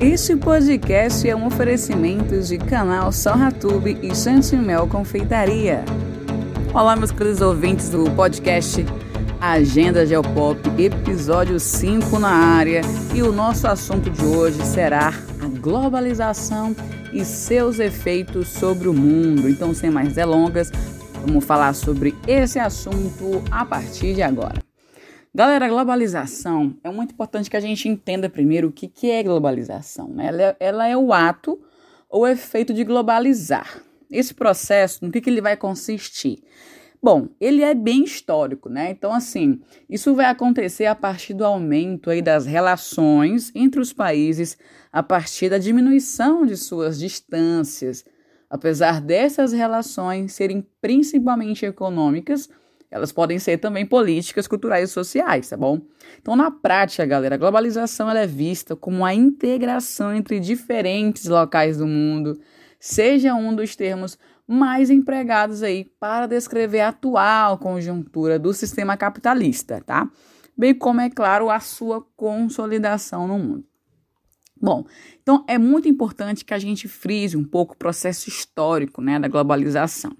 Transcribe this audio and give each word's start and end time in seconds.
Este 0.00 0.34
podcast 0.34 1.28
é 1.28 1.36
um 1.36 1.46
oferecimento 1.46 2.40
de 2.40 2.56
canal 2.56 3.12
Sorratube 3.12 3.98
e 4.02 4.16
Chantimel 4.16 4.86
Confeitaria. 4.86 5.84
Olá, 6.72 6.96
meus 6.96 7.10
queridos 7.10 7.42
ouvintes 7.42 7.90
do 7.90 8.10
podcast 8.12 8.82
Agenda 9.38 10.06
Geopop, 10.06 10.58
episódio 10.78 11.60
5 11.60 12.18
na 12.18 12.30
área. 12.30 12.80
E 13.14 13.20
o 13.20 13.30
nosso 13.30 13.66
assunto 13.66 14.08
de 14.08 14.24
hoje 14.24 14.64
será 14.64 15.12
a 15.38 15.46
globalização 15.60 16.74
e 17.12 17.22
seus 17.22 17.78
efeitos 17.78 18.48
sobre 18.48 18.88
o 18.88 18.94
mundo. 18.94 19.50
Então, 19.50 19.74
sem 19.74 19.90
mais 19.90 20.14
delongas, 20.14 20.72
vamos 21.26 21.44
falar 21.44 21.74
sobre 21.74 22.14
esse 22.26 22.58
assunto 22.58 23.44
a 23.50 23.66
partir 23.66 24.14
de 24.14 24.22
agora. 24.22 24.69
Galera, 25.32 25.68
globalização 25.68 26.76
é 26.82 26.90
muito 26.90 27.12
importante 27.12 27.48
que 27.48 27.56
a 27.56 27.60
gente 27.60 27.88
entenda 27.88 28.28
primeiro 28.28 28.68
o 28.68 28.72
que, 28.72 28.88
que 28.88 29.08
é 29.08 29.22
globalização. 29.22 30.08
Né? 30.08 30.26
Ela, 30.26 30.42
é, 30.42 30.56
ela 30.58 30.88
é 30.88 30.96
o 30.96 31.12
ato 31.12 31.60
ou 32.08 32.26
efeito 32.26 32.74
de 32.74 32.82
globalizar. 32.82 33.80
Esse 34.10 34.34
processo, 34.34 35.04
no 35.04 35.12
que, 35.12 35.20
que 35.20 35.30
ele 35.30 35.40
vai 35.40 35.56
consistir? 35.56 36.42
Bom, 37.00 37.28
ele 37.40 37.62
é 37.62 37.72
bem 37.74 38.02
histórico, 38.02 38.68
né? 38.68 38.90
Então, 38.90 39.12
assim, 39.12 39.60
isso 39.88 40.14
vai 40.14 40.26
acontecer 40.26 40.86
a 40.86 40.96
partir 40.96 41.32
do 41.32 41.44
aumento 41.44 42.10
aí 42.10 42.20
das 42.20 42.44
relações 42.44 43.52
entre 43.54 43.80
os 43.80 43.92
países, 43.92 44.58
a 44.92 45.02
partir 45.02 45.48
da 45.48 45.58
diminuição 45.58 46.44
de 46.44 46.56
suas 46.56 46.98
distâncias. 46.98 48.04
Apesar 48.50 49.00
dessas 49.00 49.52
relações 49.52 50.34
serem 50.34 50.66
principalmente 50.80 51.64
econômicas, 51.64 52.50
elas 52.90 53.12
podem 53.12 53.38
ser 53.38 53.58
também 53.58 53.86
políticas, 53.86 54.48
culturais 54.48 54.90
e 54.90 54.92
sociais, 54.92 55.48
tá 55.48 55.56
bom? 55.56 55.80
Então, 56.20 56.34
na 56.34 56.50
prática, 56.50 57.06
galera, 57.06 57.36
a 57.36 57.38
globalização 57.38 58.10
é 58.10 58.26
vista 58.26 58.74
como 58.74 59.04
a 59.04 59.14
integração 59.14 60.12
entre 60.14 60.40
diferentes 60.40 61.26
locais 61.26 61.78
do 61.78 61.86
mundo, 61.86 62.38
seja 62.80 63.34
um 63.34 63.54
dos 63.54 63.76
termos 63.76 64.18
mais 64.46 64.90
empregados 64.90 65.62
aí 65.62 65.84
para 66.00 66.26
descrever 66.26 66.80
a 66.80 66.88
atual 66.88 67.56
conjuntura 67.58 68.38
do 68.38 68.52
sistema 68.52 68.96
capitalista, 68.96 69.80
tá? 69.80 70.10
Bem 70.58 70.74
como, 70.74 71.00
é 71.00 71.08
claro, 71.08 71.48
a 71.48 71.60
sua 71.60 72.04
consolidação 72.16 73.28
no 73.28 73.38
mundo. 73.38 73.64
Bom, 74.60 74.84
então 75.22 75.44
é 75.48 75.56
muito 75.56 75.88
importante 75.88 76.44
que 76.44 76.52
a 76.52 76.58
gente 76.58 76.86
frise 76.86 77.36
um 77.36 77.44
pouco 77.44 77.74
o 77.74 77.78
processo 77.78 78.28
histórico 78.28 79.00
né, 79.00 79.18
da 79.18 79.28
globalização. 79.28 80.10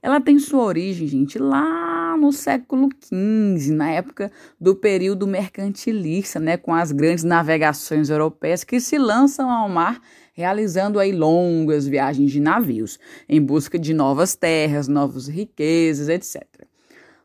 Ela 0.00 0.20
tem 0.20 0.38
sua 0.38 0.62
origem, 0.62 1.06
gente, 1.06 1.38
lá 1.38 2.01
no 2.16 2.32
século 2.32 2.88
XV, 3.02 3.72
na 3.72 3.90
época 3.90 4.30
do 4.60 4.74
período 4.74 5.26
mercantilista, 5.26 6.38
né, 6.38 6.56
com 6.56 6.74
as 6.74 6.92
grandes 6.92 7.24
navegações 7.24 8.10
europeias 8.10 8.64
que 8.64 8.80
se 8.80 8.98
lançam 8.98 9.50
ao 9.50 9.68
mar, 9.68 10.00
realizando 10.32 10.98
aí 10.98 11.12
longas 11.12 11.86
viagens 11.86 12.30
de 12.30 12.40
navios, 12.40 12.98
em 13.28 13.40
busca 13.40 13.78
de 13.78 13.92
novas 13.92 14.34
terras, 14.34 14.88
novas 14.88 15.28
riquezas, 15.28 16.08
etc. 16.08 16.42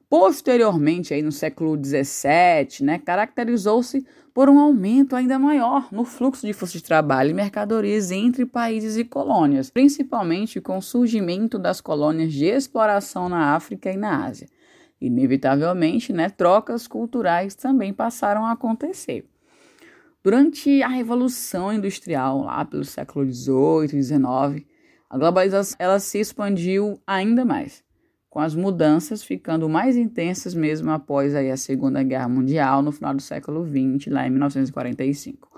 Posteriormente, 0.10 1.14
aí 1.14 1.22
no 1.22 1.32
século 1.32 1.78
XVII, 1.78 2.86
né, 2.86 2.98
caracterizou-se 2.98 4.06
por 4.34 4.50
um 4.50 4.60
aumento 4.60 5.16
ainda 5.16 5.40
maior 5.40 5.88
no 5.92 6.06
fluxo 6.06 6.46
de 6.46 6.54
força 6.54 6.78
de 6.78 6.84
trabalho 6.84 7.32
e 7.32 7.34
mercadorias 7.34 8.12
entre 8.12 8.46
países 8.46 8.96
e 8.96 9.04
colônias, 9.04 9.70
principalmente 9.72 10.62
com 10.62 10.78
o 10.78 10.82
surgimento 10.82 11.58
das 11.58 11.82
colônias 11.82 12.32
de 12.32 12.46
exploração 12.46 13.28
na 13.28 13.56
África 13.56 13.92
e 13.92 13.98
na 13.98 14.26
Ásia. 14.26 14.48
Inevitavelmente, 15.00 16.12
né, 16.12 16.30
trocas 16.30 16.88
culturais 16.88 17.56
também 17.56 17.94
passaram 17.94 18.46
a 18.46 18.52
acontecer. 18.52 19.26
Durante 20.24 20.82
a 20.82 20.88
Revolução 20.88 21.72
Industrial, 21.72 22.42
lá 22.44 22.66
pelo 22.66 22.84
século 22.84 23.26
XVIII 23.32 24.00
e 24.00 24.04
XIX, 24.04 24.66
a 25.10 25.18
globalização 25.18 25.76
ela 25.80 26.00
se 26.00 26.20
expandiu 26.20 27.00
ainda 27.06 27.46
mais 27.46 27.86
com 28.38 28.42
as 28.42 28.54
mudanças 28.54 29.24
ficando 29.24 29.68
mais 29.68 29.98
intensas 29.98 30.54
mesmo 30.54 30.92
após 30.92 31.34
aí 31.34 31.50
a 31.50 31.58
Segunda 31.58 32.04
Guerra 32.04 32.30
Mundial, 32.30 32.84
no 32.84 32.92
final 32.92 33.12
do 33.14 33.20
século 33.20 33.66
XX, 33.66 34.12
lá 34.12 34.28
em 34.28 34.30
1945. 34.30 35.50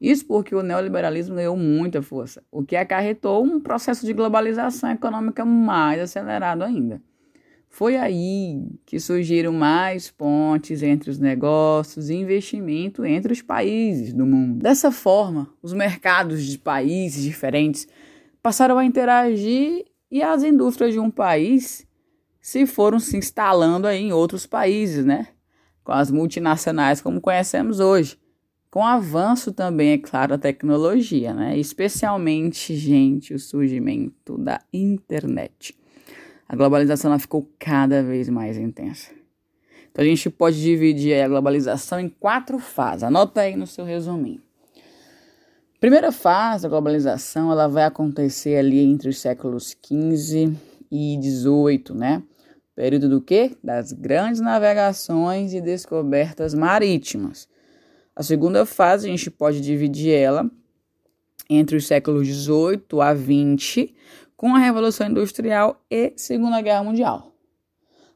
Isso 0.00 0.26
porque 0.26 0.52
o 0.52 0.62
neoliberalismo 0.62 1.36
ganhou 1.36 1.56
muita 1.56 2.02
força, 2.02 2.42
o 2.50 2.64
que 2.64 2.74
acarretou 2.74 3.44
um 3.44 3.60
processo 3.60 4.04
de 4.04 4.12
globalização 4.12 4.90
econômica 4.90 5.44
mais 5.44 6.00
acelerado 6.00 6.64
ainda. 6.64 7.00
Foi 7.68 7.96
aí 7.96 8.66
que 8.84 8.98
surgiram 8.98 9.52
mais 9.52 10.10
pontes 10.10 10.82
entre 10.82 11.10
os 11.10 11.18
negócios 11.18 12.10
e 12.10 12.14
investimento 12.14 13.04
entre 13.04 13.32
os 13.32 13.42
países 13.42 14.12
do 14.12 14.26
mundo. 14.26 14.58
Dessa 14.58 14.90
forma, 14.90 15.48
os 15.62 15.72
mercados 15.72 16.44
de 16.44 16.58
países 16.58 17.22
diferentes 17.22 17.86
passaram 18.42 18.78
a 18.78 18.84
interagir 18.84 19.84
e 20.10 20.22
as 20.22 20.42
indústrias 20.42 20.92
de 20.92 20.98
um 20.98 21.10
país 21.10 21.86
se 22.40 22.66
foram 22.66 22.98
se 22.98 23.16
instalando 23.16 23.86
aí 23.86 24.02
em 24.02 24.12
outros 24.12 24.46
países, 24.46 25.04
né? 25.04 25.28
Com 25.84 25.92
as 25.92 26.10
multinacionais 26.10 27.00
como 27.00 27.20
conhecemos 27.20 27.78
hoje. 27.78 28.18
Com 28.70 28.80
o 28.80 28.86
avanço 28.86 29.52
também, 29.52 29.92
é 29.92 29.98
claro, 29.98 30.30
da 30.30 30.38
tecnologia, 30.38 31.32
né? 31.32 31.58
Especialmente, 31.58 32.74
gente, 32.74 33.32
o 33.32 33.38
surgimento 33.38 34.36
da 34.36 34.60
internet. 34.72 35.77
A 36.48 36.56
globalização 36.56 37.10
ela 37.10 37.18
ficou 37.18 37.46
cada 37.58 38.02
vez 38.02 38.28
mais 38.28 38.56
intensa. 38.56 39.10
Então 39.90 40.04
a 40.04 40.08
gente 40.08 40.30
pode 40.30 40.60
dividir 40.60 41.20
a 41.22 41.28
globalização 41.28 42.00
em 42.00 42.08
quatro 42.08 42.58
fases. 42.58 43.02
Anota 43.02 43.42
aí 43.42 43.54
no 43.54 43.66
seu 43.66 43.84
resuminho. 43.84 44.40
Primeira 45.80 46.10
fase 46.10 46.64
da 46.64 46.68
globalização, 46.68 47.52
ela 47.52 47.68
vai 47.68 47.84
acontecer 47.84 48.56
ali 48.56 48.80
entre 48.80 49.10
os 49.10 49.18
séculos 49.18 49.74
15 49.74 50.56
e 50.90 51.16
18, 51.18 51.94
né? 51.94 52.22
Período 52.74 53.08
do 53.08 53.20
quê? 53.20 53.56
Das 53.62 53.92
grandes 53.92 54.40
navegações 54.40 55.52
e 55.52 55.60
descobertas 55.60 56.54
marítimas. 56.54 57.48
A 58.14 58.22
segunda 58.22 58.64
fase 58.64 59.06
a 59.06 59.10
gente 59.10 59.30
pode 59.30 59.60
dividir 59.60 60.12
ela 60.12 60.50
entre 61.48 61.76
os 61.76 61.86
séculos 61.86 62.26
18 62.26 63.00
a 63.00 63.14
20, 63.14 63.94
com 64.38 64.54
a 64.54 64.58
Revolução 64.58 65.08
Industrial 65.08 65.82
e 65.90 66.12
Segunda 66.16 66.60
Guerra 66.60 66.84
Mundial. 66.84 67.32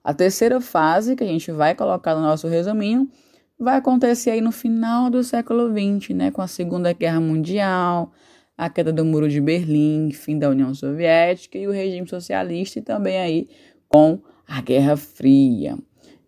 A 0.05 0.15
terceira 0.15 0.61
fase, 0.61 1.17
que 1.17 1.25
a 1.25 1.27
gente 1.27 1.51
vai 1.51 1.75
colocar 1.75 2.15
no 2.15 2.23
nosso 2.23 2.47
resuminho, 2.47 3.11
vai 3.59 3.77
acontecer 3.77 4.31
aí 4.31 4.41
no 4.41 4.53
final 4.53 5.11
do 5.11 5.25
século 5.25 5.69
XX, 5.69 6.15
né, 6.15 6.31
com 6.31 6.41
a 6.41 6.47
Segunda 6.47 6.93
Guerra 6.93 7.21
Mundial, 7.21 8.13
a 8.57 8.71
queda 8.71 8.93
do 8.93 9.05
Muro 9.05 9.29
de 9.29 9.41
Berlim, 9.41 10.13
fim 10.13 10.39
da 10.39 10.49
União 10.49 10.73
Soviética 10.73 11.59
e 11.59 11.67
o 11.67 11.73
regime 11.73 12.09
socialista, 12.09 12.79
e 12.79 12.83
também 12.83 13.19
aí 13.19 13.49
com 13.89 14.21
a 14.47 14.61
Guerra 14.61 14.97
Fria. 14.97 15.77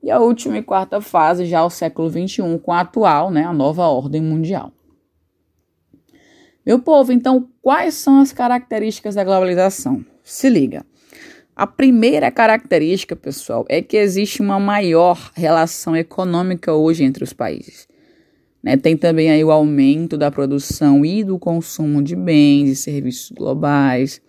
E 0.02 0.10
a 0.10 0.18
última 0.18 0.58
e 0.58 0.62
quarta 0.62 1.00
fase, 1.00 1.46
já 1.46 1.64
o 1.64 1.70
século 1.70 2.10
XXI, 2.10 2.58
com 2.60 2.72
a 2.72 2.80
atual, 2.80 3.30
né, 3.30 3.44
a 3.44 3.52
nova 3.52 3.86
ordem 3.86 4.20
mundial. 4.20 4.72
Meu 6.64 6.78
povo, 6.78 7.12
então, 7.12 7.48
quais 7.60 7.92
são 7.94 8.20
as 8.20 8.32
características 8.32 9.14
da 9.14 9.22
globalização? 9.22 10.04
Se 10.22 10.48
liga. 10.48 10.84
A 11.54 11.66
primeira 11.66 12.30
característica, 12.30 13.14
pessoal, 13.14 13.66
é 13.68 13.82
que 13.82 13.98
existe 13.98 14.40
uma 14.40 14.58
maior 14.58 15.30
relação 15.34 15.94
econômica 15.94 16.72
hoje 16.72 17.04
entre 17.04 17.22
os 17.22 17.34
países. 17.34 17.86
Né? 18.62 18.78
Tem 18.78 18.96
também 18.96 19.30
aí 19.30 19.44
o 19.44 19.50
aumento 19.50 20.16
da 20.16 20.30
produção 20.30 21.04
e 21.04 21.22
do 21.22 21.38
consumo 21.38 22.02
de 22.02 22.16
bens 22.16 22.70
e 22.70 22.76
serviços 22.76 23.30
globais. 23.30 24.22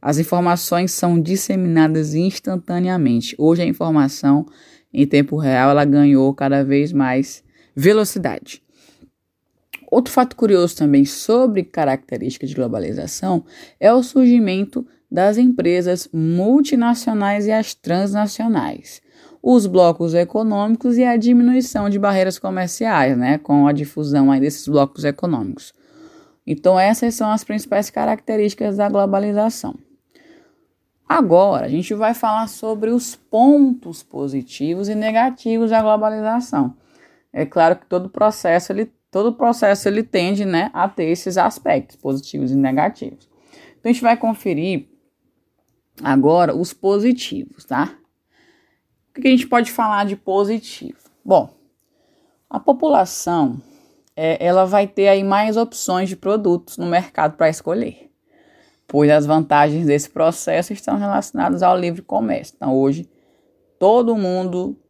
As 0.00 0.18
informações 0.18 0.92
são 0.92 1.20
disseminadas 1.20 2.14
instantaneamente. 2.14 3.36
Hoje 3.38 3.60
a 3.60 3.66
informação 3.66 4.46
em 4.92 5.06
tempo 5.06 5.36
real 5.36 5.70
ela 5.70 5.84
ganhou 5.84 6.32
cada 6.32 6.64
vez 6.64 6.90
mais 6.90 7.44
velocidade. 7.76 8.62
Outro 9.92 10.10
fato 10.10 10.34
curioso 10.34 10.74
também 10.74 11.04
sobre 11.04 11.62
características 11.62 12.48
de 12.48 12.56
globalização 12.56 13.44
é 13.78 13.92
o 13.92 14.02
surgimento 14.02 14.86
das 15.10 15.36
empresas 15.36 16.08
multinacionais 16.10 17.46
e 17.46 17.52
as 17.52 17.74
transnacionais, 17.74 19.02
os 19.42 19.66
blocos 19.66 20.14
econômicos 20.14 20.96
e 20.96 21.04
a 21.04 21.18
diminuição 21.18 21.90
de 21.90 21.98
barreiras 21.98 22.38
comerciais, 22.38 23.18
né, 23.18 23.36
com 23.36 23.66
a 23.66 23.72
difusão 23.72 24.32
aí 24.32 24.40
desses 24.40 24.66
blocos 24.66 25.04
econômicos. 25.04 25.74
Então, 26.46 26.80
essas 26.80 27.14
são 27.14 27.30
as 27.30 27.44
principais 27.44 27.90
características 27.90 28.78
da 28.78 28.88
globalização. 28.88 29.74
Agora, 31.06 31.66
a 31.66 31.68
gente 31.68 31.92
vai 31.92 32.14
falar 32.14 32.48
sobre 32.48 32.88
os 32.88 33.14
pontos 33.14 34.02
positivos 34.02 34.88
e 34.88 34.94
negativos 34.94 35.68
da 35.68 35.82
globalização. 35.82 36.74
É 37.30 37.44
claro 37.44 37.76
que 37.76 37.84
todo 37.84 38.08
processo 38.08 38.72
ele, 38.72 38.90
todo 39.12 39.34
processo 39.34 39.86
ele 39.86 40.02
tende 40.02 40.46
né, 40.46 40.70
a 40.72 40.88
ter 40.88 41.04
esses 41.04 41.36
aspectos 41.36 41.96
positivos 41.96 42.50
e 42.50 42.56
negativos. 42.56 43.28
Então, 43.78 43.90
a 43.90 43.92
gente 43.92 44.02
vai 44.02 44.16
conferir 44.16 44.88
agora 46.02 46.56
os 46.56 46.72
positivos, 46.72 47.66
tá? 47.66 47.94
O 49.10 49.20
que 49.20 49.28
a 49.28 49.30
gente 49.30 49.46
pode 49.46 49.70
falar 49.70 50.06
de 50.06 50.16
positivo? 50.16 50.96
Bom, 51.22 51.54
a 52.48 52.58
população 52.58 53.60
é, 54.16 54.42
ela 54.42 54.64
vai 54.64 54.86
ter 54.86 55.08
aí 55.08 55.22
mais 55.22 55.58
opções 55.58 56.08
de 56.08 56.16
produtos 56.16 56.78
no 56.78 56.86
mercado 56.86 57.36
para 57.36 57.50
escolher, 57.50 58.10
pois 58.88 59.10
as 59.10 59.26
vantagens 59.26 59.86
desse 59.86 60.08
processo 60.08 60.72
estão 60.72 60.96
relacionadas 60.96 61.62
ao 61.62 61.78
livre 61.78 62.00
comércio. 62.00 62.54
Então, 62.56 62.74
hoje, 62.74 63.06
todo 63.78 64.16
mundo 64.16 64.81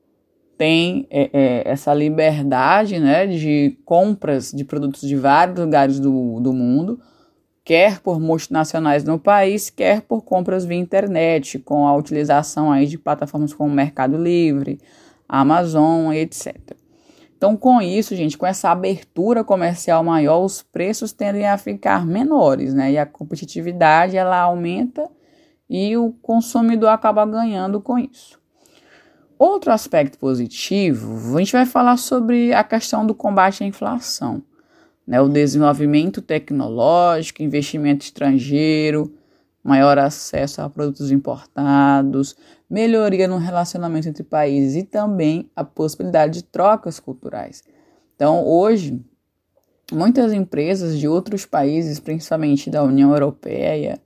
tem 0.62 1.08
é, 1.10 1.28
é, 1.32 1.62
essa 1.68 1.92
liberdade 1.92 3.00
né, 3.00 3.26
de 3.26 3.76
compras 3.84 4.52
de 4.52 4.64
produtos 4.64 5.00
de 5.00 5.16
vários 5.16 5.58
lugares 5.58 5.98
do, 5.98 6.38
do 6.38 6.52
mundo, 6.52 7.00
quer 7.64 7.98
por 7.98 8.20
multinacionais 8.20 9.02
no 9.02 9.18
país, 9.18 9.70
quer 9.70 10.02
por 10.02 10.22
compras 10.22 10.64
via 10.64 10.78
internet, 10.78 11.58
com 11.58 11.84
a 11.84 11.96
utilização 11.96 12.70
aí 12.70 12.86
de 12.86 12.96
plataformas 12.96 13.52
como 13.52 13.74
Mercado 13.74 14.16
Livre, 14.16 14.78
Amazon, 15.28 16.12
etc. 16.12 16.54
Então, 17.36 17.56
com 17.56 17.82
isso, 17.82 18.14
gente, 18.14 18.38
com 18.38 18.46
essa 18.46 18.70
abertura 18.70 19.42
comercial 19.42 20.04
maior, 20.04 20.44
os 20.44 20.62
preços 20.62 21.12
tendem 21.12 21.44
a 21.44 21.58
ficar 21.58 22.06
menores, 22.06 22.72
né? 22.72 22.92
E 22.92 22.98
a 22.98 23.04
competitividade 23.04 24.16
ela 24.16 24.38
aumenta 24.38 25.10
e 25.68 25.96
o 25.96 26.12
consumidor 26.22 26.90
acaba 26.90 27.26
ganhando 27.26 27.80
com 27.80 27.98
isso. 27.98 28.40
Outro 29.44 29.72
aspecto 29.72 30.16
positivo, 30.18 31.36
a 31.36 31.40
gente 31.40 31.50
vai 31.50 31.66
falar 31.66 31.96
sobre 31.96 32.54
a 32.54 32.62
questão 32.62 33.04
do 33.04 33.12
combate 33.12 33.64
à 33.64 33.66
inflação, 33.66 34.40
né? 35.04 35.20
O 35.20 35.28
desenvolvimento 35.28 36.22
tecnológico, 36.22 37.42
investimento 37.42 38.04
estrangeiro, 38.04 39.12
maior 39.60 39.98
acesso 39.98 40.62
a 40.62 40.70
produtos 40.70 41.10
importados, 41.10 42.36
melhoria 42.70 43.26
no 43.26 43.36
relacionamento 43.36 44.08
entre 44.08 44.22
países 44.22 44.76
e 44.76 44.84
também 44.84 45.50
a 45.56 45.64
possibilidade 45.64 46.34
de 46.34 46.44
trocas 46.44 47.00
culturais. 47.00 47.64
Então, 48.14 48.46
hoje, 48.46 49.04
muitas 49.90 50.32
empresas 50.32 50.96
de 50.96 51.08
outros 51.08 51.44
países, 51.44 51.98
principalmente 51.98 52.70
da 52.70 52.84
União 52.84 53.10
Europeia, 53.10 54.00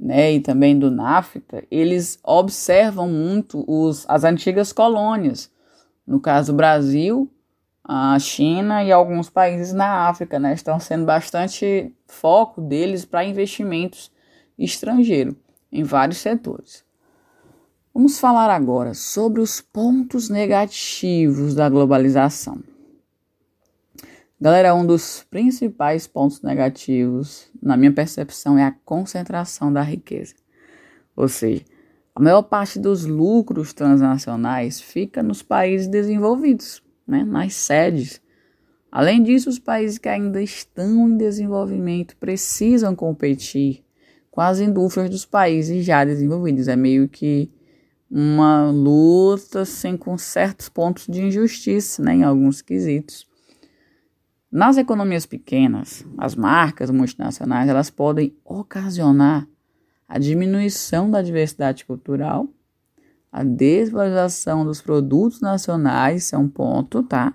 né, 0.00 0.32
e 0.32 0.40
também 0.40 0.78
do 0.78 0.90
NAFTA, 0.90 1.62
eles 1.70 2.18
observam 2.24 3.06
muito 3.06 3.62
os, 3.68 4.06
as 4.08 4.24
antigas 4.24 4.72
colônias. 4.72 5.50
No 6.06 6.18
caso, 6.18 6.54
Brasil, 6.54 7.30
a 7.84 8.18
China 8.18 8.82
e 8.82 8.90
alguns 8.90 9.28
países 9.28 9.74
na 9.74 10.08
África, 10.08 10.38
né, 10.38 10.54
estão 10.54 10.80
sendo 10.80 11.04
bastante 11.04 11.94
foco 12.06 12.62
deles 12.62 13.04
para 13.04 13.24
investimentos 13.24 14.10
estrangeiros 14.58 15.34
em 15.70 15.82
vários 15.82 16.18
setores. 16.18 16.82
Vamos 17.92 18.18
falar 18.18 18.48
agora 18.50 18.94
sobre 18.94 19.40
os 19.40 19.60
pontos 19.60 20.30
negativos 20.30 21.54
da 21.54 21.68
globalização. 21.68 22.69
Galera, 24.42 24.74
um 24.74 24.86
dos 24.86 25.22
principais 25.30 26.06
pontos 26.06 26.40
negativos, 26.40 27.50
na 27.62 27.76
minha 27.76 27.92
percepção, 27.92 28.56
é 28.56 28.64
a 28.64 28.72
concentração 28.72 29.70
da 29.70 29.82
riqueza. 29.82 30.34
Ou 31.14 31.28
seja, 31.28 31.62
a 32.14 32.22
maior 32.22 32.40
parte 32.40 32.78
dos 32.78 33.04
lucros 33.04 33.74
transnacionais 33.74 34.80
fica 34.80 35.22
nos 35.22 35.42
países 35.42 35.86
desenvolvidos, 35.86 36.82
né, 37.06 37.22
nas 37.22 37.52
sedes. 37.52 38.18
Além 38.90 39.22
disso, 39.22 39.50
os 39.50 39.58
países 39.58 39.98
que 39.98 40.08
ainda 40.08 40.42
estão 40.42 41.06
em 41.06 41.18
desenvolvimento 41.18 42.16
precisam 42.16 42.96
competir 42.96 43.84
com 44.30 44.40
as 44.40 44.58
indústrias 44.58 45.10
dos 45.10 45.26
países 45.26 45.84
já 45.84 46.02
desenvolvidos. 46.02 46.66
É 46.66 46.76
meio 46.76 47.10
que 47.10 47.52
uma 48.10 48.70
luta 48.70 49.66
sem 49.66 49.98
com 49.98 50.16
certos 50.16 50.70
pontos 50.70 51.06
de 51.06 51.20
injustiça, 51.20 52.02
né, 52.02 52.14
em 52.14 52.22
alguns 52.22 52.62
quesitos. 52.62 53.28
Nas 54.50 54.76
economias 54.76 55.26
pequenas, 55.26 56.04
as 56.18 56.34
marcas 56.34 56.90
multinacionais 56.90 57.68
elas 57.68 57.88
podem 57.88 58.36
ocasionar 58.44 59.46
a 60.08 60.18
diminuição 60.18 61.08
da 61.08 61.22
diversidade 61.22 61.84
cultural, 61.84 62.48
a 63.30 63.44
desvalorização 63.44 64.64
dos 64.64 64.82
produtos 64.82 65.40
nacionais, 65.40 66.24
isso 66.24 66.34
é 66.34 66.38
um 66.38 66.48
ponto, 66.48 67.02
tá? 67.04 67.32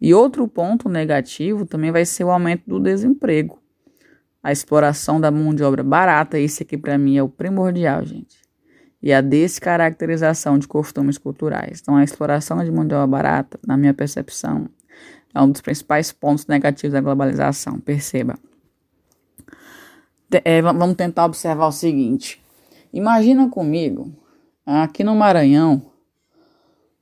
E 0.00 0.14
outro 0.14 0.48
ponto 0.48 0.88
negativo 0.88 1.66
também 1.66 1.92
vai 1.92 2.06
ser 2.06 2.24
o 2.24 2.30
aumento 2.30 2.62
do 2.66 2.80
desemprego, 2.80 3.60
a 4.42 4.50
exploração 4.50 5.20
da 5.20 5.30
mão 5.30 5.54
de 5.54 5.62
obra 5.62 5.82
barata, 5.82 6.38
esse 6.38 6.62
aqui 6.62 6.78
para 6.78 6.96
mim 6.96 7.18
é 7.18 7.22
o 7.22 7.28
primordial, 7.28 8.06
gente 8.06 8.48
e 9.02 9.12
a 9.12 9.20
descaracterização 9.20 10.58
de 10.58 10.66
costumes 10.66 11.18
culturais. 11.18 11.78
Então, 11.80 11.96
a 11.96 12.02
exploração 12.02 12.62
de 12.64 12.70
mão 12.70 12.84
de 12.84 12.94
obra 12.94 13.06
barata, 13.06 13.58
na 13.66 13.76
minha 13.76 13.94
percepção, 13.94 14.68
é 15.38 15.42
um 15.42 15.50
dos 15.50 15.60
principais 15.60 16.12
pontos 16.12 16.46
negativos 16.46 16.92
da 16.92 17.00
globalização. 17.00 17.78
Perceba. 17.80 18.38
É, 20.44 20.60
vamos 20.60 20.96
tentar 20.96 21.24
observar 21.24 21.68
o 21.68 21.72
seguinte. 21.72 22.40
Imagina 22.92 23.48
comigo, 23.48 24.12
aqui 24.64 25.02
no 25.02 25.14
Maranhão, 25.14 25.82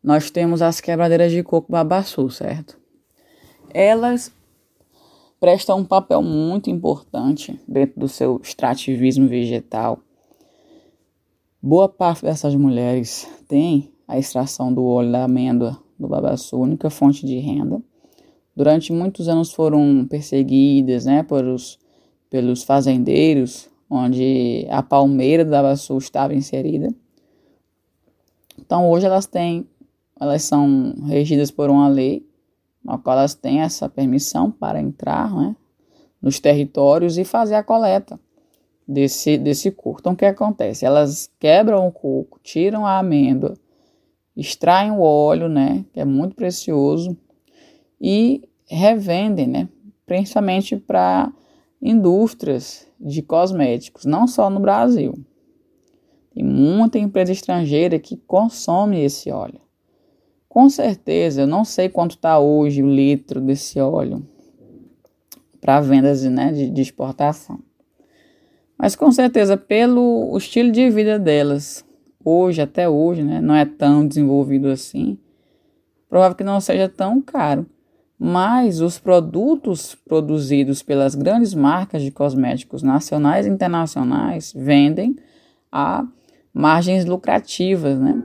nós 0.02 0.30
temos 0.30 0.62
as 0.62 0.80
quebradeiras 0.80 1.32
de 1.32 1.42
coco 1.42 1.70
babaçu, 1.70 2.30
certo? 2.30 2.78
Elas 3.74 4.32
prestam 5.40 5.78
um 5.78 5.84
papel 5.84 6.22
muito 6.22 6.70
importante 6.70 7.60
dentro 7.66 8.00
do 8.00 8.08
seu 8.08 8.40
extrativismo 8.42 9.26
vegetal 9.26 10.00
Boa 11.68 11.88
parte 11.88 12.22
dessas 12.22 12.54
mulheres 12.54 13.28
tem 13.48 13.90
a 14.06 14.16
extração 14.16 14.72
do 14.72 14.84
óleo 14.84 15.10
da 15.10 15.24
amêndoa 15.24 15.76
do 15.98 16.06
babaçu, 16.06 16.56
única 16.56 16.88
fonte 16.88 17.26
de 17.26 17.38
renda. 17.38 17.82
Durante 18.56 18.90
muitos 18.90 19.28
anos 19.28 19.52
foram 19.52 20.06
perseguidas 20.08 21.04
né, 21.04 21.22
pelos, 21.22 21.78
pelos 22.30 22.62
fazendeiros, 22.62 23.68
onde 23.88 24.66
a 24.70 24.82
palmeira 24.82 25.44
do 25.44 25.50
babaçu 25.50 25.98
estava 25.98 26.34
inserida. 26.34 26.88
Então 28.58 28.88
hoje 28.88 29.04
elas 29.04 29.26
têm, 29.26 29.68
elas 30.18 30.42
são 30.42 30.94
regidas 31.04 31.50
por 31.50 31.68
uma 31.68 31.86
lei, 31.86 32.26
na 32.82 32.96
qual 32.96 33.18
elas 33.18 33.34
têm 33.34 33.60
essa 33.60 33.90
permissão 33.90 34.50
para 34.50 34.80
entrar 34.80 35.30
né, 35.34 35.54
nos 36.22 36.40
territórios 36.40 37.18
e 37.18 37.24
fazer 37.24 37.56
a 37.56 37.62
coleta 37.62 38.18
desse, 38.88 39.36
desse 39.36 39.70
coco. 39.70 39.98
Então, 40.00 40.12
o 40.14 40.16
que 40.16 40.24
acontece? 40.24 40.86
Elas 40.86 41.30
quebram 41.38 41.86
o 41.86 41.92
coco, 41.92 42.40
tiram 42.42 42.86
a 42.86 42.98
amêndoa, 42.98 43.54
extraem 44.34 44.92
o 44.92 45.00
óleo, 45.00 45.48
né, 45.48 45.84
que 45.92 46.00
é 46.00 46.04
muito 46.04 46.34
precioso, 46.34 47.16
e 48.00 48.48
revendem, 48.66 49.46
né, 49.46 49.68
principalmente 50.04 50.76
para 50.76 51.32
indústrias 51.80 52.86
de 53.00 53.22
cosméticos, 53.22 54.04
não 54.04 54.26
só 54.26 54.50
no 54.50 54.60
Brasil. 54.60 55.14
Tem 56.34 56.44
muita 56.44 56.98
empresa 56.98 57.32
estrangeira 57.32 57.98
que 57.98 58.16
consome 58.16 59.00
esse 59.00 59.30
óleo. 59.30 59.60
Com 60.48 60.68
certeza, 60.68 61.42
eu 61.42 61.46
não 61.46 61.64
sei 61.64 61.88
quanto 61.88 62.12
está 62.12 62.38
hoje 62.38 62.82
o 62.82 62.90
litro 62.90 63.40
desse 63.40 63.78
óleo 63.78 64.26
para 65.60 65.80
vendas 65.80 66.22
né, 66.24 66.52
de, 66.52 66.70
de 66.70 66.80
exportação. 66.82 67.58
Mas 68.78 68.94
com 68.94 69.10
certeza, 69.10 69.56
pelo 69.56 70.36
estilo 70.36 70.70
de 70.70 70.88
vida 70.90 71.18
delas, 71.18 71.84
hoje, 72.24 72.60
até 72.60 72.88
hoje, 72.88 73.22
né, 73.22 73.40
não 73.40 73.54
é 73.54 73.64
tão 73.64 74.06
desenvolvido 74.06 74.68
assim, 74.68 75.18
provável 76.08 76.36
que 76.36 76.44
não 76.44 76.60
seja 76.60 76.88
tão 76.88 77.20
caro. 77.20 77.66
Mas 78.18 78.80
os 78.80 78.98
produtos 78.98 79.94
produzidos 79.94 80.82
pelas 80.82 81.14
grandes 81.14 81.52
marcas 81.52 82.02
de 82.02 82.10
cosméticos 82.10 82.82
nacionais 82.82 83.46
e 83.46 83.50
internacionais 83.50 84.52
vendem 84.56 85.16
a 85.70 86.06
margens 86.52 87.04
lucrativas, 87.04 87.98
né? 87.98 88.22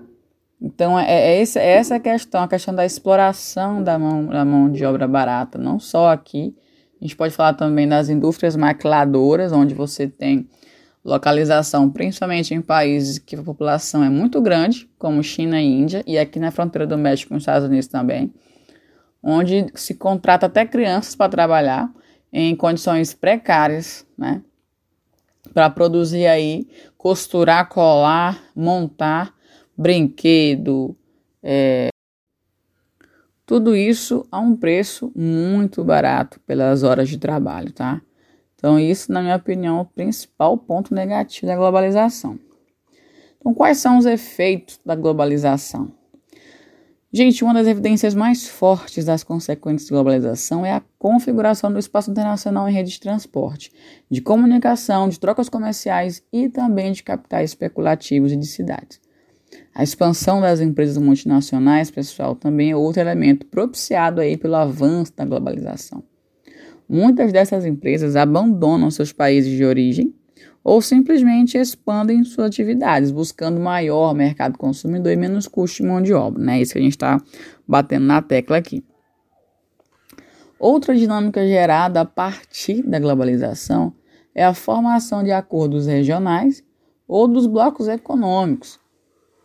Então, 0.62 0.98
é, 0.98 1.12
é, 1.12 1.42
esse, 1.42 1.60
é 1.60 1.74
essa 1.74 1.96
a 1.96 2.00
questão, 2.00 2.44
a 2.44 2.48
questão 2.48 2.74
da 2.74 2.86
exploração 2.86 3.84
da 3.84 3.98
mão, 3.98 4.28
da 4.28 4.46
mão 4.46 4.72
de 4.72 4.86
obra 4.86 5.08
barata, 5.08 5.58
não 5.58 5.80
só 5.80 6.12
aqui, 6.12 6.56
a 7.02 7.04
gente 7.04 7.16
pode 7.16 7.34
falar 7.34 7.56
também 7.56 7.88
das 7.88 8.10
indústrias 8.10 8.56
maquiladoras, 8.56 9.52
onde 9.52 9.74
você 9.74 10.08
tem 10.08 10.48
localização 11.04 11.90
principalmente 11.90 12.54
em 12.54 12.62
países 12.62 13.18
que 13.18 13.36
a 13.36 13.42
população 13.42 14.04
é 14.04 14.10
muito 14.10 14.40
grande, 14.40 14.88
como 15.00 15.24
China 15.24 15.60
e 15.60 15.66
Índia, 15.66 16.04
e 16.06 16.18
aqui 16.20 16.40
na 16.40 16.52
fronteira 16.52 16.86
do 16.86 16.96
México 16.96 17.30
com 17.30 17.38
os 17.38 17.42
Estados 17.42 17.68
Unidos 17.68 17.88
também, 17.88 18.32
onde 19.24 19.68
se 19.76 19.96
contrata 19.96 20.46
até 20.46 20.66
crianças 20.66 21.16
para 21.16 21.30
trabalhar 21.30 21.92
em 22.32 22.56
condições 22.56 23.14
precárias, 23.14 24.06
né? 24.18 24.42
Para 25.54 25.70
produzir 25.70 26.28
aí, 26.28 26.68
costurar, 26.98 27.68
colar, 27.68 28.42
montar 28.56 29.34
brinquedo, 29.78 30.96
é, 31.42 31.90
tudo 33.46 33.76
isso 33.76 34.26
a 34.32 34.40
um 34.40 34.56
preço 34.56 35.12
muito 35.16 35.84
barato 35.84 36.40
pelas 36.48 36.84
horas 36.84 37.10
de 37.10 37.18
trabalho, 37.18 37.74
tá? 37.74 38.02
Então, 38.56 38.80
isso, 38.80 39.12
na 39.12 39.22
minha 39.22 39.36
opinião, 39.36 39.80
é 39.80 39.82
o 39.82 39.86
principal 39.86 40.58
ponto 40.58 40.94
negativo 40.94 41.48
da 41.48 41.58
globalização. 41.58 42.40
Então, 43.38 43.54
quais 43.54 43.80
são 43.80 43.98
os 43.98 44.06
efeitos 44.06 44.80
da 44.86 44.96
globalização? 44.96 45.92
Gente, 47.14 47.44
uma 47.44 47.54
das 47.54 47.68
evidências 47.68 48.16
mais 48.16 48.48
fortes 48.48 49.04
das 49.04 49.22
consequências 49.22 49.90
da 49.90 49.96
globalização 49.98 50.66
é 50.66 50.72
a 50.72 50.82
configuração 50.98 51.70
do 51.70 51.78
espaço 51.78 52.10
internacional 52.10 52.70
em 52.70 52.74
rede 52.74 52.92
de 52.92 53.02
transporte, 53.02 53.70
de 54.10 54.22
comunicação, 54.22 55.10
de 55.10 55.20
trocas 55.20 55.50
comerciais 55.50 56.24
e 56.32 56.48
também 56.48 56.94
de 56.94 57.04
capitais 57.04 57.50
especulativos 57.50 58.32
e 58.32 58.38
de 58.38 58.48
cidades. 58.48 59.02
A 59.76 59.84
expansão 59.84 60.40
das 60.40 60.62
empresas 60.62 60.98
multinacionais, 60.98 61.92
pessoal, 61.92 62.34
também 62.34 62.72
é 62.72 62.76
outro 62.78 63.02
elemento 63.02 63.46
propiciado 63.46 64.22
aí 64.22 64.38
pelo 64.38 64.56
avanço 64.56 65.12
da 65.14 65.26
globalização. 65.26 66.02
Muitas 66.88 67.34
dessas 67.34 67.66
empresas 67.66 68.16
abandonam 68.16 68.90
seus 68.90 69.12
países 69.12 69.52
de 69.52 69.66
origem 69.66 70.16
ou 70.64 70.82
simplesmente 70.82 71.58
expandem 71.58 72.24
suas 72.24 72.48
atividades, 72.48 73.12
buscando 73.12 73.60
maior 73.60 74.14
mercado 74.14 74.58
consumidor 74.58 75.12
e 75.12 75.16
menos 75.16 75.48
custo 75.48 75.78
de 75.78 75.90
mão 75.90 76.02
de 76.02 76.14
obra. 76.14 76.42
Né? 76.42 76.62
Isso 76.62 76.74
que 76.74 76.80
a 76.80 76.82
gente 76.82 76.94
está 76.94 77.18
batendo 77.68 78.06
na 78.06 78.22
tecla 78.22 78.58
aqui. 78.58 78.84
Outra 80.60 80.96
dinâmica 80.96 81.46
gerada 81.48 82.02
a 82.02 82.06
partir 82.06 82.84
da 82.84 83.00
globalização 83.00 83.94
é 84.36 84.46
a 84.46 84.54
formação 84.54 85.24
de 85.24 85.32
acordos 85.32 85.88
regionais 85.88 86.64
ou 87.08 87.28
dos 87.28 87.48
blocos 87.48 87.88
econômicos. 87.88 88.80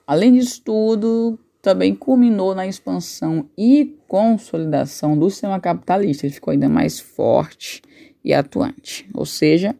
Além 0.06 0.34
disso 0.34 0.60
tudo, 0.62 1.38
também 1.62 1.94
culminou 1.94 2.54
na 2.54 2.66
expansão 2.66 3.48
e 3.56 3.98
consolidação 4.06 5.18
do 5.18 5.28
sistema 5.30 5.58
capitalista, 5.58 6.26
ele 6.26 6.34
ficou 6.34 6.52
ainda 6.52 6.68
mais 6.68 7.00
forte 7.00 7.82
e 8.22 8.32
atuante. 8.32 9.08
Ou 9.14 9.24
seja, 9.24 9.74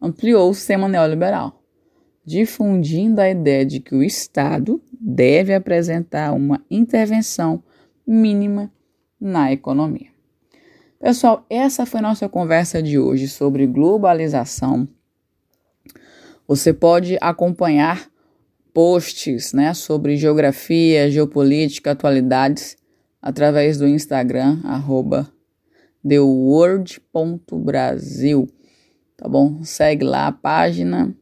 ampliou 0.00 0.50
o 0.50 0.54
sistema 0.54 0.88
neoliberal, 0.88 1.60
difundindo 2.24 3.20
a 3.20 3.28
ideia 3.28 3.66
de 3.66 3.80
que 3.80 3.94
o 3.94 4.02
Estado 4.02 4.82
deve 4.92 5.54
apresentar 5.54 6.32
uma 6.32 6.64
intervenção 6.70 7.62
mínima 8.06 8.72
na 9.20 9.52
economia. 9.52 10.08
Pessoal, 10.98 11.44
essa 11.48 11.86
foi 11.86 12.00
nossa 12.00 12.28
conversa 12.28 12.82
de 12.82 12.98
hoje 12.98 13.28
sobre 13.28 13.64
globalização. 13.66 14.88
Você 16.46 16.72
pode 16.72 17.18
acompanhar 17.20 18.08
posts 18.72 19.52
né, 19.52 19.74
sobre 19.74 20.16
geografia, 20.16 21.10
geopolítica, 21.10 21.90
atualidades 21.92 22.76
através 23.20 23.76
do 23.78 23.86
Instagram, 23.86 24.60
arroba 24.64 25.30
theworld.brasil 26.06 28.48
tá 29.20 29.28
bom? 29.28 29.62
Segue 29.62 30.04
lá 30.04 30.28
a 30.28 30.32
página 30.32 31.14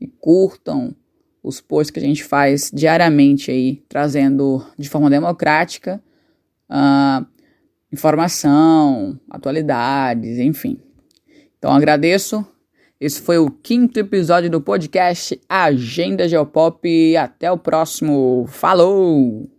e 0.00 0.06
curtam 0.06 0.96
os 1.42 1.60
posts 1.60 1.90
que 1.90 1.98
a 1.98 2.02
gente 2.02 2.24
faz 2.24 2.70
diariamente 2.72 3.50
aí, 3.50 3.82
trazendo 3.86 4.64
de 4.78 4.88
forma 4.88 5.10
democrática 5.10 6.02
uh, 6.70 7.26
informação, 7.92 9.20
atualidades, 9.28 10.38
enfim. 10.38 10.78
Então 11.58 11.70
agradeço. 11.72 12.44
Esse 12.98 13.20
foi 13.20 13.36
o 13.36 13.50
quinto 13.50 14.00
episódio 14.00 14.48
do 14.48 14.62
podcast 14.62 15.38
Agenda 15.46 16.26
Geopop. 16.26 17.16
Até 17.16 17.52
o 17.52 17.58
próximo. 17.58 18.46
Falou! 18.48 19.53